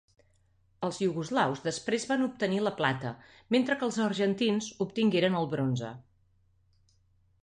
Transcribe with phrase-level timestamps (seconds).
[0.85, 3.11] Els iugoslaus després van obtenir la plata,
[3.57, 5.91] mentre que els argentins obtingueren el bronze.